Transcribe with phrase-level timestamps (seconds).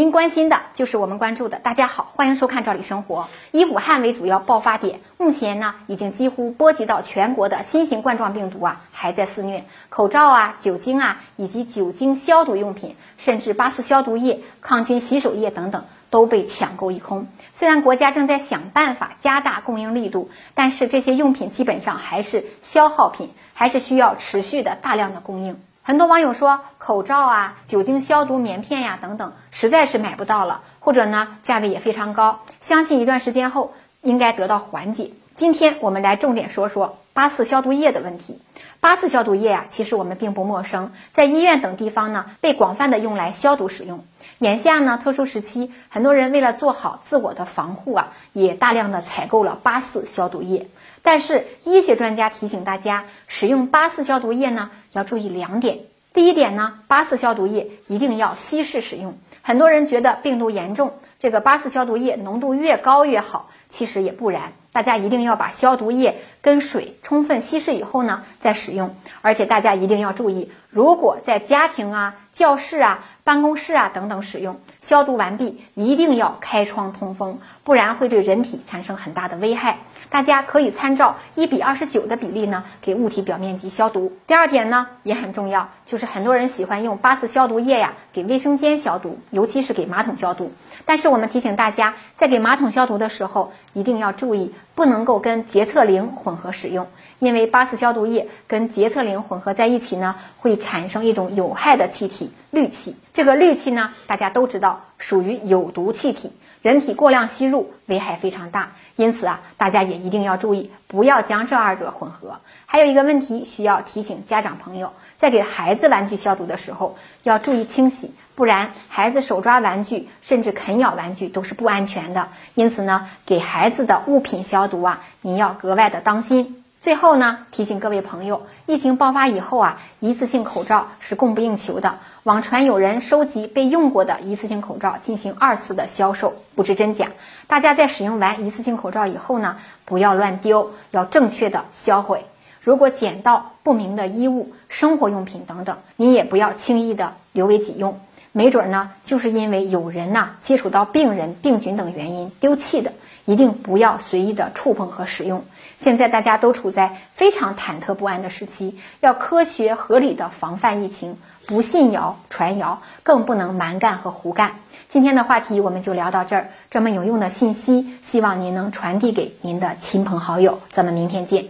[0.00, 1.58] 您关心的就是我们关注的。
[1.58, 3.24] 大家好，欢迎收看《赵理生活》。
[3.52, 9.66] 以武汉为主要爆发点，目前呢已经几乎波及到全国的新型冠状病毒啊还在肆虐。
[9.90, 17.26] 口罩啊、酒精啊，以及酒精消毒用品，甚至八四消毒液、抗菌洗手液等等都被抢购一空。
[17.52, 25.60] 虽然国家正在想办法加大供应力度，但是这些用品基本上还是消耗品，还是需要持续的大量的供应。
[25.90, 35.10] 很多网友说，口罩啊、酒精消毒棉片呀等等，实在是买不到了，或者呢价位也非常高，相信一段时间后应该得到缓解。
[35.34, 38.38] 今天我们来重点说说八四消毒液的问题。
[38.80, 44.04] 八四消毒液啊，其实我们并不陌生，在医院等地方呢被广泛的用来消毒使用。
[44.38, 50.68] 眼下呢特殊时期，很多人为了做好自我的防护啊，也大量的采购了八四消毒液。
[51.02, 55.80] 但是医学专家提醒大家，使用八四消毒液呢，要注意两点。
[56.12, 59.18] 第一点呢，八四消毒液一定要稀释使用。
[59.42, 64.52] 很多人觉得病毒严重，这个八四消毒液浓度越高越好，其实也不然。
[64.72, 68.94] 大家一定要把消毒液跟水充分稀释以后呢，再使用。
[69.20, 79.78] 而且大家一定要注意，如果在家庭啊、教室啊、办公室啊等等使用，消毒完毕一定要开窗通风，不然会对人体产生很大的危害。
[80.08, 84.12] 大家可以参照一比二十九的比例呢，给物体表面积消毒。
[84.26, 90.52] 第二点呢也很重要，就是很多人喜欢用八四消毒液呀，给卫生间消毒，尤其是给马桶消毒。
[90.84, 96.86] 但是我们提醒大家，在给马桶消毒的时候，一定要注意，不能够跟洁厕灵混合使用，
[97.18, 102.96] 因为八四消毒液跟洁厕灵混合在一起呢，会产生一种有害的气体氯气。
[103.12, 108.72] 这个氯气呢，大家都知道属于有毒气体，人体过量吸入危害非常大。
[108.96, 112.40] 因此啊，大家也一定要注意，不要将这二者混合。
[112.66, 122.28] 还有一个问题需要提醒家长朋友，在给孩子玩具消毒的时候，要注意清洗，不然孩子手抓玩具，甚至啃咬玩具都是不安全的。
[122.54, 126.59] 因此呢，给孩子的物品消毒啊，你要格外的当心。
[126.80, 131.98] 最后呢，提醒各位朋友，疫情爆发以后啊，一次性口罩是供不应求的。
[132.22, 137.08] 网传有人收集被用过的一次性口罩进行二次的销售，不知真假。
[137.46, 142.24] 大家在使用完一次性口罩以后呢，不要乱丢，要正确的销毁。
[142.62, 148.00] 如果捡到不明的衣物、生活用品等等，你也不要轻易的留为己用。
[148.32, 152.92] 没准儿呢就是因为有人呐接触到病人病菌等原因丢弃的
[153.24, 155.44] 一定不要随意的触碰和使用。
[155.76, 164.56] 现在大家都处在非常忐忑不安的时期要科学合理的防范疫情不信谣传谣更不能蛮干和胡干。
[164.88, 170.60] 今天的话题我们就聊到这儿这么有用的信息希望您能传递给您的亲朋好友。
[170.72, 171.46] 咱们明天见。